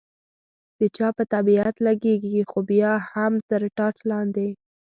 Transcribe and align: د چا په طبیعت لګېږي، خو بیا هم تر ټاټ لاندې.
د 0.79 0.81
چا 0.95 1.07
په 1.17 1.23
طبیعت 1.33 1.75
لګېږي، 1.87 2.41
خو 2.49 2.59
بیا 2.69 2.91
هم 3.11 3.33
تر 3.49 3.61
ټاټ 3.77 3.95
لاندې. 4.11 4.49